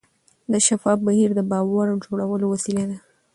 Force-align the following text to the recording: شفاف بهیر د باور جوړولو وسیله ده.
شفاف 0.67 0.99
بهیر 1.07 1.29
د 1.35 1.39
باور 1.51 1.87
جوړولو 2.05 2.45
وسیله 2.53 2.83
ده. 2.89 2.97